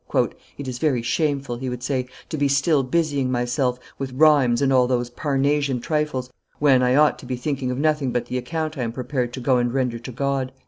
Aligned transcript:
"It 0.57 0.67
is 0.67 0.79
very 0.79 1.03
shameful," 1.03 1.57
he 1.57 1.69
would 1.69 1.83
say, 1.83 2.07
"to 2.29 2.35
be 2.35 2.47
still 2.47 2.81
busying 2.81 3.29
myself, 3.31 3.79
with 3.99 4.13
rhymes 4.13 4.59
and 4.59 4.73
all 4.73 4.87
those 4.87 5.11
Parnassian 5.11 5.79
trifles, 5.79 6.31
when, 6.57 6.81
I 6.81 6.95
ought 6.95 7.19
to 7.19 7.27
be 7.27 7.35
thinking 7.35 7.69
of 7.69 7.77
nothing 7.77 8.11
but 8.11 8.25
the 8.25 8.39
account 8.39 8.79
I 8.79 8.81
am 8.81 8.93
prepared 8.93 9.31
to 9.33 9.39
go 9.39 9.57
and 9.57 9.71
render 9.71 9.99
to 9.99 10.11
God." 10.11 10.53